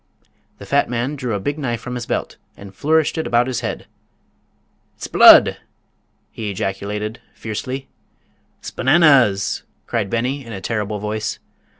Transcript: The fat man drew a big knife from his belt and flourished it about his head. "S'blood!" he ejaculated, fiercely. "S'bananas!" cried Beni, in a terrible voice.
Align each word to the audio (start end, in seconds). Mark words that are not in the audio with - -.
The 0.57 0.65
fat 0.65 0.89
man 0.89 1.15
drew 1.15 1.35
a 1.35 1.39
big 1.39 1.59
knife 1.59 1.79
from 1.79 1.93
his 1.93 2.07
belt 2.07 2.37
and 2.57 2.73
flourished 2.73 3.19
it 3.19 3.27
about 3.27 3.45
his 3.45 3.59
head. 3.59 3.85
"S'blood!" 4.97 5.57
he 6.31 6.49
ejaculated, 6.49 7.21
fiercely. 7.35 7.87
"S'bananas!" 8.63 9.61
cried 9.85 10.09
Beni, 10.09 10.43
in 10.43 10.53
a 10.53 10.59
terrible 10.59 10.97
voice. 10.97 11.37